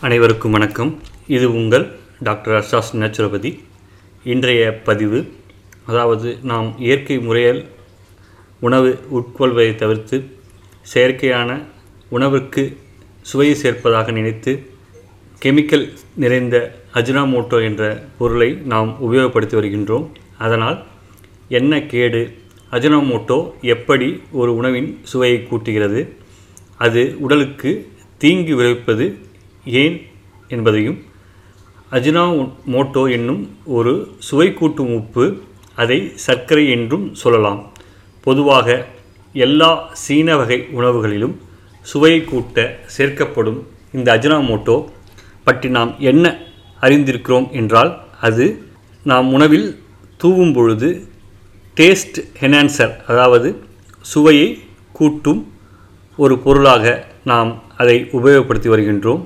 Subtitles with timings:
[0.00, 0.98] அனைவருக்கும் வணக்கம்.
[1.26, 3.60] இது உங்கள் டாக்டர் அர்ஷாஸ் நேச்சுரோபதி.
[4.24, 5.32] இன்றைய பதிவு
[5.86, 7.66] அதாவது நாம் இயற்கை முறையில்
[8.60, 10.30] உணவு உட்கொள்வதை தவிர்த்து
[10.94, 11.62] செயற்கையான
[12.08, 12.76] உணவிற்கு
[13.22, 14.70] சுவையை சேர்ப்பதாக நினைத்து
[15.42, 20.08] கெமிக்கல் நிறைந்த அஜினாமோட்டோ என்ற பொருளை நாம் உபயோகப்படுத்தி வருகின்றோம்.
[20.38, 20.84] அதனால்
[21.48, 22.38] என்ன கேடு?
[22.70, 26.08] அஜினாமோட்டோ எப்படி ஒரு உணவின் சுவையை கூட்டுகிறது?
[26.76, 29.26] அது உடலுக்கு தீங்கு விளைவிப்பது
[29.82, 29.96] ஏன்
[30.54, 30.98] என்பதையும்
[31.96, 32.22] அஜினா
[32.72, 33.42] மோட்டோ என்னும்
[33.76, 33.92] ஒரு
[34.28, 35.24] சுவை கூட்டும் உப்பு
[35.82, 37.60] அதை சர்க்கரை என்றும் சொல்லலாம்.
[38.26, 38.68] பொதுவாக
[39.32, 39.70] எல்லா
[40.02, 41.34] சீன வகை உணவுகளிலும்
[41.86, 42.64] சுவையை கூட்ட
[42.96, 43.60] சேர்க்கப்படும்
[43.92, 44.76] இந்த அஜினாமோட்டோ
[45.46, 46.26] பற்றி நாம் என்ன
[46.80, 48.46] அறிந்திருக்கிறோம் என்றால் அது
[49.04, 49.68] நாம் உணவில்
[50.22, 50.88] தூவும் பொழுது
[51.76, 53.48] டேஸ்ட் ஹெனான்சர் அதாவது
[54.04, 54.48] சுவையை
[54.92, 55.40] கூட்டும்
[56.16, 56.84] ஒரு பொருளாக
[57.24, 59.22] நாம் அதை உபயோகப்படுத்தி வருகின்றோம்.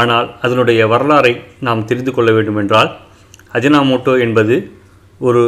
[0.00, 1.32] ஆனால் அதனுடைய வரலாறை
[1.66, 2.90] நாம் தெரிந்து கொள்ள வேண்டுமென்றால்
[3.56, 4.56] அஜினாமோட்டோ என்பது
[5.18, 5.42] ஒரு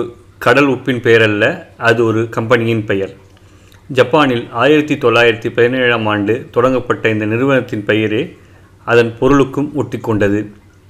[0.45, 1.45] கடல் உப்பின் பெயர் அல்ல
[1.89, 3.13] அது ஒரு கம்பெனியின் பெயர்.
[3.99, 8.23] ஜப்பானில் ஆயிரத்தி தொள்ளாயிரத்தி பதினேழாம் ஆண்டு தொடங்கப்பட்ட இந்த நிறுவனத்தின் பெயரே
[8.85, 10.41] அதன் பொருளுக்கும் ஒட்டிக்கொண்டது.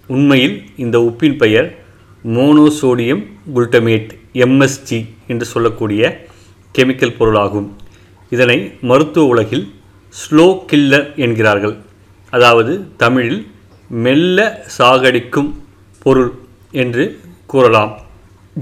[0.07, 1.69] உண்மையில் இந்த உப்பின் பெயர்
[2.37, 3.23] மோனோசோடியம்
[3.55, 4.11] குளுட்டமேட்
[4.45, 6.03] எம்எஸ்ஜி என்று சொல்லக்கூடிய
[6.79, 7.69] கெமிக்கல் பொருளாகும்.
[8.31, 9.67] இதனை மருத்துவ உலகில்
[10.21, 11.77] ஸ்லோ கில்லர் என்கிறார்கள்.
[12.37, 13.41] அதாவது தமிழில்
[14.05, 14.39] மெல்ல
[14.77, 15.51] சாகடிக்கும்
[16.05, 16.33] பொருள்
[16.83, 17.05] என்று
[17.53, 17.93] கூறலாம்.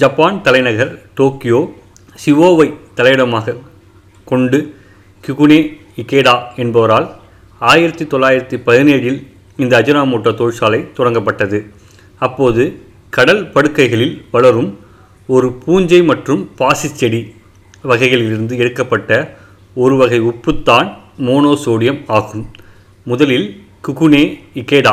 [0.03, 1.61] ஜப்பான் தலைநகர் டோக்கியோ
[2.25, 3.57] சிவோவை தலையிடமாக
[4.31, 4.59] கொண்டு
[5.25, 5.61] கிகுனே
[6.03, 7.07] இகேடா என்பவரால்
[7.73, 9.21] ஆயிரத்தி தொள்ளாயிரத்தி பதினேழில்
[9.63, 11.59] இந்த அஜினாமூட்டோ தொழிற்சாலை தொடங்கப்பட்டது.
[12.27, 12.63] அப்போது
[13.17, 14.71] கடல் படுக்கைகளில் வளரும்
[15.27, 17.21] ஒரு பூஞ்சை மற்றும் பாசிச் செடி
[17.91, 19.11] வகைகளிலிருந்து எடுக்கப்பட்ட
[19.75, 20.89] ஒரு வகை உப்புத்தான்
[21.27, 22.45] மோனோசோடியம் ஆகும்.
[23.11, 23.49] முதலில்
[23.87, 24.23] குகுனே
[24.61, 24.93] இகேடா.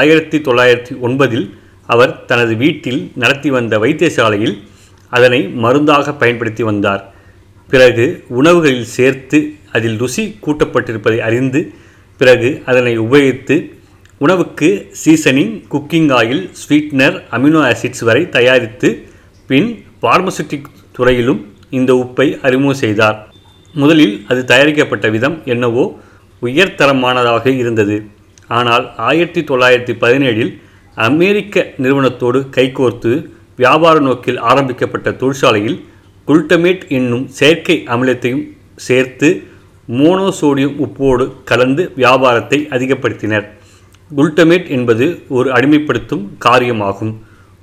[0.00, 1.46] ஆயிரத்தி தொள்ளாயிரத்தி ஒன்பதில்
[1.92, 4.54] அவர் தனது வீட்டில் நடத்தி வந்த வைத்தியசாலையில்
[5.16, 7.02] அதனை மருந்தாக பயன்படுத்தி வந்தார்.
[7.72, 8.04] பிறகு
[8.40, 9.38] உணவுகளில் சேர்த்து
[9.76, 11.60] அதில் ருசி கூட்டப்பட்டிருப்பதை அறிந்து
[12.20, 13.56] பிறகு அதனை உபயோகித்து
[14.18, 14.70] உணவுக்கு
[15.02, 18.90] seasoning cooking oil sweetener amino acids வரை தயாரித்து
[19.50, 19.68] பின்
[20.04, 23.18] பார்மசூட்டிக் துறையிலும் இந்த உப்பை அறிமுகம் செய்தார்.
[23.74, 25.84] முதலில் அது தயாரிக்கப்பட்ட விதம் என்னவோ
[26.42, 27.98] உயர்தரமானதாக இருந்தது.
[28.50, 30.52] ஆனால் ஆயிரத்தி தொள்ளாயிரத்தி பதினேழில்
[30.94, 33.12] அமெரிக்க நிறுவனத்தோடு கைகோர்த்து
[33.56, 35.76] வியாபார நோக்கில் ஆரம்பிக்கப்பட்ட தொழிற்சாலையில்
[36.26, 38.42] குளுட்டமேட் என்னும் செயற்கை அமிலத்தையும்
[38.76, 39.28] சேர்த்து
[39.88, 43.46] மோனோசோடியம் உப்போடு கலந்து வியாபாரத்தை அதிகப்படுத்தினர்.
[44.16, 47.14] குளுட்டமேட் என்பது ஒரு அடிமைப்படுத்தும் காரியமாகும்.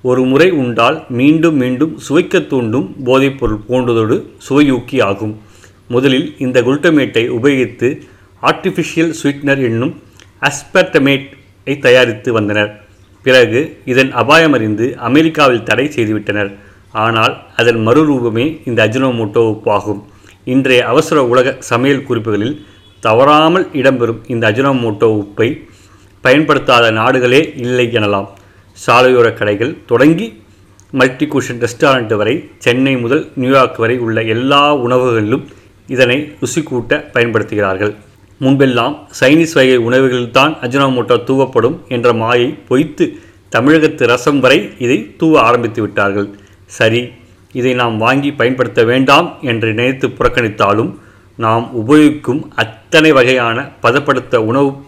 [0.02, 4.18] ஒரு முறை உண்டால் மீண்டும் மீண்டும் சுவைக்கத் தூண்டும் போதைப்பொருள் போன்றதோடு
[4.50, 5.34] சுவையூக்கி ஆகும்
[5.88, 7.90] முதலில் இந்த குளுட்டமேட்டை உபயோகித்து
[8.42, 9.94] ஆர்டிஃபிஷியல் ஸ்வீட்னர் என்னும்
[10.42, 12.72] அஸ்பர்டமேட்டை தயாரித்து வந்தனர்.
[13.26, 13.62] பிறகு
[13.92, 16.52] இதன் அபாயமறிந்து அமெரிக்காவில் தடை செய்துவிட்டனர்.
[17.04, 20.02] ஆனால் அதன் மறுரூபமே இந்த அஜினோமோட்டோ உப்பாகும்
[20.54, 22.56] இன்றைய அவசர உலக சமையல் குறிப்புகளில்
[23.04, 25.50] தவறாமல் இடம்பெறும் இந்த அஜினோமோட்டோ உப்பை
[26.24, 28.30] பயன்படுத்தாத நாடுகளே இல்லை எனலாம்.
[28.78, 30.28] சாலையோர கடைகள் தொடங்கி
[31.00, 35.46] மல்டி குஷன் ரெஸ்டாரண்ட் வரை சென்னை முதல் நியூயார்க் வரை உள்ள எல்லா உணவுகளிலும்
[35.96, 37.94] இதனை ருசி கூட்ட பயன்படுத்துகிறார்கள்.
[38.40, 43.06] முன்பெல்லாம் சைனீஸ் வகை உணவுகளில்தான் அஜினோமோட்டோ தூவப்படும் என்ற மாயை பொய்த்து
[43.50, 46.30] தமிழகத்து ரசம் வரை இதை தூவ ஆரம்பித்து விட்டார்கள்.
[46.66, 47.08] சரி
[47.52, 50.92] இதை நாம் வாங்கி பயன்படுத்த வேண்டாம் என்று நினைத்து புறக்கணித்தாலும்
[51.38, 54.84] நாம் உபயோகிக்கும் அத்தனை வகையான பதப்படுத்த உணவுப்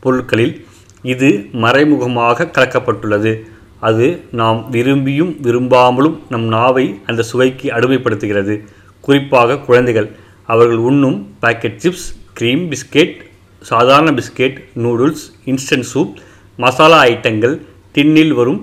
[0.00, 0.66] பொருட்களில்
[1.02, 3.32] இது மறைமுகமாக கலக்கப்பட்டுள்ளது.
[3.80, 8.54] அது நாம் விரும்பியும் விரும்பாமலும் நம் நாவை அந்த சுவைக்கு அடிமைப்படுத்துகிறது.
[9.00, 10.10] குறிப்பாக குழந்தைகள்
[10.46, 13.16] அவர்கள் உண்ணும் பாக்கெட் சிப்ஸ் க்ரீம் பிஸ்கெட்
[13.62, 16.14] சாதாரண biscuit noodles instant soup
[16.58, 17.54] masala ஐட்டங்கள்
[17.94, 18.60] டின்னில் வரும்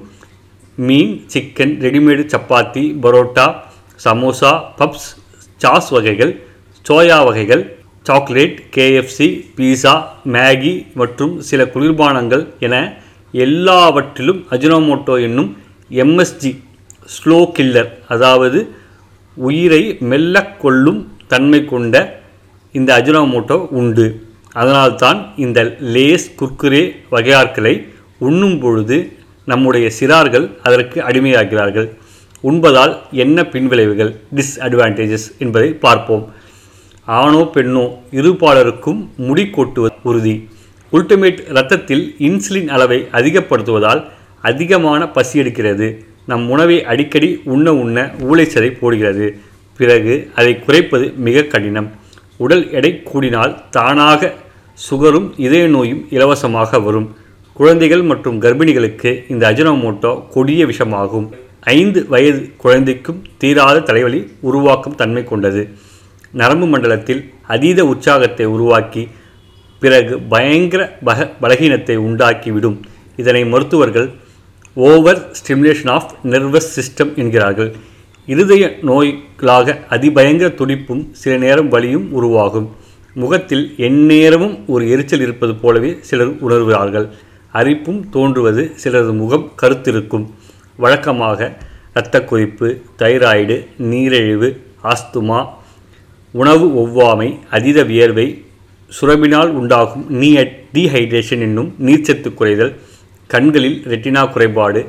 [0.77, 3.45] மீன் chicken readymade chapati parotta
[3.99, 5.07] samosa puffs
[5.61, 6.33] sauce வகைகள்
[6.85, 7.63] சோயா வகைகள்
[8.05, 9.95] சாக்லேட் கேஎஃப்சி பீஸா
[10.27, 12.75] மேகி மற்றும் சில குளிர்பானங்கள் என
[13.33, 15.51] எல்லாவற்றிலும் அஜினோமோட்டோ என்னும்
[15.91, 16.51] எம்எஸ்ஜி
[17.09, 18.59] ஸ்லோ கில்லர் அதாவது
[19.37, 21.95] உயிரை மெல்ல கொள்ளும் தன்மை கொண்ட
[22.71, 24.05] இந்த அஜினோமோட்டோ உண்டு.
[24.53, 27.87] அதனால்தான் இந்த லேஸ் குர்குரே வகையாட்களை
[28.17, 28.97] உண்ணும் பொழுது
[29.45, 31.87] நம்முடைய சிறார்கள் அதற்கு அடிமையாகிறார்கள்.
[32.43, 36.33] உண்பதால் என்ன பின்விளைவுகள் டிஸ்அட்வான்டேஜஸ் என்பதை பார்ப்போம்.
[37.05, 40.49] ஆணோ பெண்ணோ இருபாலருக்கும் முடி கொட்டுவது உறுதி.
[40.91, 44.01] உல்டிமேட் இரத்தத்தில் இன்சுலின் அளவை அதிகப்படுத்துவதால்
[44.41, 45.87] அதிகமான பசி எடுக்கிறது.
[46.25, 49.27] நம் உணவை அடிக்கடி உண்ண உண்ண ஊளைச்சதை போடுகிறது.
[49.77, 51.89] பிறகு அதை குறைப்பது மிக கடினம்.
[52.43, 54.31] உடல் எடை கூடினால் தானாக
[54.85, 57.07] சுகரும் இதய நோயும் இலவசமாக வரும்.
[57.59, 61.27] குழந்தைகள் மற்றும் கர்ப்பிணிகளுக்கு இந்த அஜினோமோட்டோ கொடிய விஷமாகும்.
[61.77, 65.63] ஐந்து வயது குழந்தைக்கும் தீராத தலைவலி உருவாக்கும் தன்மை கொண்டது.
[66.41, 67.21] நரம்பு மண்டலத்தில்
[67.53, 69.03] அதீத உற்சாகத்தை உருவாக்கி
[69.83, 72.77] பிறகு பயங்கர பக பலகீனத்தை உண்டாக்கிவிடும்.
[73.21, 74.09] இதனை மருத்துவர்கள்
[74.87, 77.71] over stimulation of nervous system என்கிறார்கள்.
[78.27, 82.67] இருதய நோய்களாக அதிபயங்கர துடிப்பும் சில நேரம் வலியும் உருவாகும்.
[83.15, 87.07] முகத்தில் எந்நேரமும் ஒரு எரிச்சல் இருப்பது போலவே சிலர் உணர்கிறார்கள்.
[87.53, 90.25] அரிப்பும் தோன்றுவது சிலரது முகம் கருத்திருக்கும்.
[90.77, 91.39] வழக்கமாக
[91.95, 92.67] இரத்த கொதிப்பு
[92.99, 93.55] தைராய்டு
[93.89, 94.49] நீரிழிவு
[94.91, 95.39] ஆஸ்துமா
[96.33, 98.27] உணவு ஒவ்வாமை அதீத வியர்வை
[98.91, 100.29] சுரபினால் உண்டாகும் நீ
[100.75, 102.73] டீஹைட்ரேஷன் என்னும் நீர்ச்சத்து குறைதல்
[103.29, 104.81] கண்களில் ரெட்டினா குறைபாடு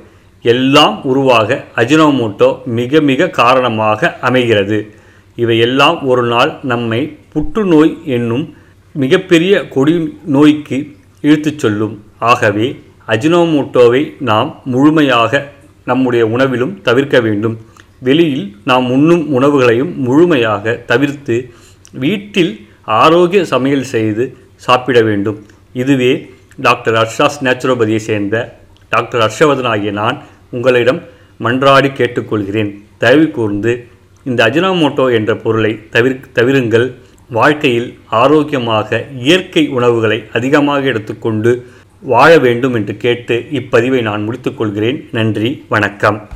[0.42, 4.94] எல்லாம் உருவாக அஜினோமோட்டோ மிக மிக காரணமாக அமைகிறது.
[5.36, 8.54] இவையெல்லாம் ஒரு நாள் நம்மை புற்றுநோய் என்னும்
[8.92, 12.04] மிகப்பெரிய கொடி நோய்க்கு இழுத்துச் சொல்லும்.
[12.18, 15.50] ஆகவே அஜினோமோட்டோவை நாம் முழுமையாக
[15.84, 17.56] நம்முடைய உணவிலும் தவிர்க்க வேண்டும்.
[17.98, 21.50] வெளியில் நாம் உண்ணும் உணவுகளையும் முழுமையாக தவிர்த்து
[21.92, 25.46] வீட்டில் ஆரோக்கிய சமையல் செய்து சாப்பிட வேண்டும்.
[25.72, 28.60] இதுவே டாக்டர் அர்ஷாஸ் நேச்சுரோபதியை சேர்ந்த
[28.92, 30.98] டாக்டர் ஹர்ஷவர்தன் ஆகிய நான் உங்களிடம்
[31.40, 32.70] மன்றாடி கேட்டுக்கொள்கிறேன்.
[32.98, 33.86] தயவு கூர்ந்து
[34.24, 36.92] இந்த அஜினாமோட்டோ என்ற பொருளை தவிர் தவிருங்கள்.
[37.28, 41.66] வாழ்க்கையில் ஆரோக்கியமாக இயற்கை உணவுகளை அதிகமாக எடுத்துக்கொண்டு
[42.02, 45.08] வாழ வேண்டும் என்று கேட்டு இப்பதிவை நான் முடித்துக்கொள்கிறேன்.
[45.12, 46.28] நன்றி வணக்கம்.